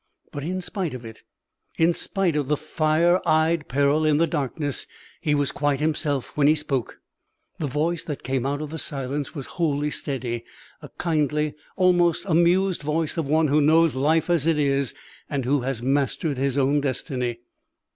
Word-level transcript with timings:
But 0.31 0.43
in 0.43 0.61
spite 0.61 0.95
of 0.95 1.05
it, 1.05 1.21
in 1.77 1.93
spite 1.93 2.35
of 2.35 2.47
the 2.47 2.57
fire 2.57 3.21
eyed 3.23 3.67
peril 3.67 4.03
in 4.03 4.17
the 4.17 4.25
darkness, 4.25 4.87
he 5.21 5.35
was 5.35 5.51
quite 5.51 5.79
himself 5.79 6.35
when 6.35 6.47
he 6.47 6.55
spoke. 6.55 6.97
The 7.59 7.67
voice 7.67 8.03
that 8.05 8.23
came 8.23 8.43
out 8.43 8.63
of 8.63 8.71
the 8.71 8.79
silence 8.79 9.35
was 9.35 9.45
wholly 9.61 9.91
steady 9.91 10.43
a 10.81 10.89
kindly, 10.97 11.53
almost 11.75 12.25
amused 12.25 12.81
voice 12.81 13.15
of 13.15 13.27
one 13.27 13.49
who 13.49 13.61
knows 13.61 13.93
life 13.93 14.27
as 14.27 14.47
it 14.47 14.57
is 14.57 14.95
and 15.29 15.45
who 15.45 15.61
has 15.61 15.83
mastered 15.83 16.37
his 16.39 16.57
own 16.57 16.81
destiny. 16.81 17.41